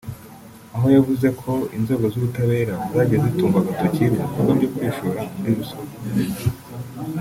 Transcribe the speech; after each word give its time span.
aho 0.75 0.87
yavuze 0.95 1.27
ko 1.41 1.51
inzego 1.77 2.05
z’ubutabera 2.11 2.75
zagiye 2.93 3.19
zitungwa 3.25 3.57
agatoki 3.61 4.03
mu 4.07 4.15
bikorwa 4.17 4.53
byo 4.59 4.67
kwishora 4.73 5.21
muri 5.37 5.53
ruswa 5.57 5.81